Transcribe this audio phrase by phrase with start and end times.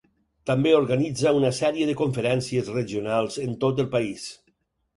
[0.49, 4.29] També organitza una sèrie de conferències regionals en tot el país.